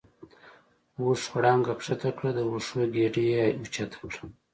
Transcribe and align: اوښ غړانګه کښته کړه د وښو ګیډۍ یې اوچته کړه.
اوښ 0.99 1.21
غړانګه 1.33 1.73
کښته 1.79 2.09
کړه 2.17 2.29
د 2.33 2.39
وښو 2.51 2.81
ګیډۍ 2.95 3.25
یې 3.35 3.45
اوچته 3.59 3.97
کړه. 4.09 4.23